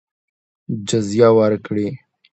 جزیه 0.87 1.29
ورکړي. 1.37 1.87